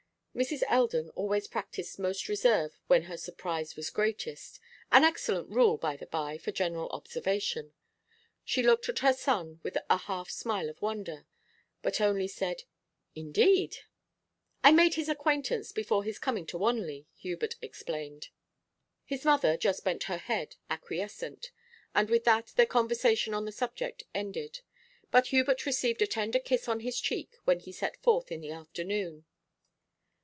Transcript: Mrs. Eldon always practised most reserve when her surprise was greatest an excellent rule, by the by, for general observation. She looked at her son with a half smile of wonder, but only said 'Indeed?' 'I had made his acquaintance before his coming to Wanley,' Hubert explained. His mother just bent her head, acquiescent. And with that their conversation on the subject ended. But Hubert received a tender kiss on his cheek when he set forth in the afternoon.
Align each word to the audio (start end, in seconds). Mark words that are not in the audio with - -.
Mrs. 0.33 0.63
Eldon 0.69 1.09
always 1.09 1.45
practised 1.49 1.99
most 1.99 2.29
reserve 2.29 2.79
when 2.87 3.03
her 3.03 3.17
surprise 3.17 3.75
was 3.75 3.89
greatest 3.89 4.61
an 4.89 5.03
excellent 5.03 5.49
rule, 5.49 5.75
by 5.77 5.97
the 5.97 6.05
by, 6.05 6.37
for 6.37 6.53
general 6.53 6.87
observation. 6.91 7.73
She 8.45 8.63
looked 8.63 8.87
at 8.87 8.99
her 8.99 9.11
son 9.11 9.59
with 9.61 9.75
a 9.89 9.97
half 9.97 10.29
smile 10.29 10.69
of 10.69 10.81
wonder, 10.81 11.25
but 11.81 11.99
only 11.99 12.29
said 12.29 12.63
'Indeed?' 13.13 13.79
'I 14.63 14.69
had 14.69 14.75
made 14.77 14.93
his 14.93 15.09
acquaintance 15.09 15.73
before 15.73 16.05
his 16.05 16.17
coming 16.17 16.45
to 16.45 16.57
Wanley,' 16.57 17.09
Hubert 17.17 17.55
explained. 17.61 18.29
His 19.03 19.25
mother 19.25 19.57
just 19.57 19.83
bent 19.83 20.03
her 20.03 20.17
head, 20.17 20.55
acquiescent. 20.69 21.51
And 21.93 22.09
with 22.09 22.23
that 22.23 22.53
their 22.55 22.65
conversation 22.65 23.33
on 23.33 23.43
the 23.43 23.51
subject 23.51 24.03
ended. 24.15 24.61
But 25.11 25.27
Hubert 25.27 25.65
received 25.65 26.01
a 26.01 26.07
tender 26.07 26.39
kiss 26.39 26.69
on 26.69 26.79
his 26.79 27.01
cheek 27.01 27.35
when 27.43 27.59
he 27.59 27.73
set 27.73 27.97
forth 28.01 28.31
in 28.31 28.39
the 28.39 28.51
afternoon. 28.51 29.25